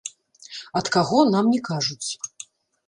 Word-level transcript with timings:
Ад 0.81 0.89
каго, 0.95 1.21
нам 1.37 1.45
не 1.53 1.61
кажуць. 1.69 2.09